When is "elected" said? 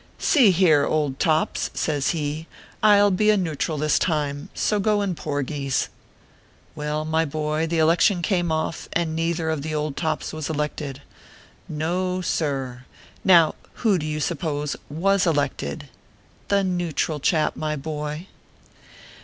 10.49-11.03, 15.27-15.87